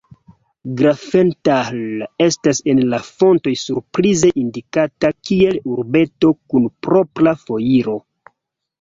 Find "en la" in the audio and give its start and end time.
2.73-3.01